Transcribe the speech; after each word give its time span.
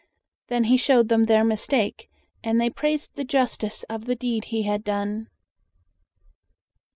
Then 0.47 0.63
he 0.63 0.77
showed 0.77 1.09
them 1.09 1.25
their 1.25 1.43
mistake, 1.43 2.09
and 2.43 2.59
they 2.59 2.71
praised 2.71 3.11
the 3.13 3.23
justice 3.23 3.83
of 3.83 4.05
the 4.05 4.15
deed 4.15 4.45
he 4.45 4.63
had 4.63 4.83
done. 4.83 5.29